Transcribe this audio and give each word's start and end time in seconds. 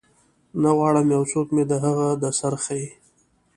نه 0.61 0.69
غواړم 0.77 1.07
یو 1.15 1.23
څوک 1.31 1.47
مې 1.55 1.63
د 1.67 1.73
هغه 1.85 2.07
د 2.21 2.23
سرخۍ 2.39 2.83